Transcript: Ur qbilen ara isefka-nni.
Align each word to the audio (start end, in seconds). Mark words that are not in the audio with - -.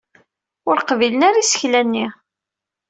Ur 0.69 0.77
qbilen 0.89 1.25
ara 1.27 1.41
isefka-nni. 1.43 2.07